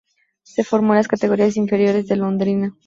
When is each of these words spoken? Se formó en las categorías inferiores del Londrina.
Se 0.41 0.63
formó 0.63 0.93
en 0.93 0.97
las 0.97 1.07
categorías 1.07 1.57
inferiores 1.57 2.07
del 2.07 2.21
Londrina. 2.21 2.75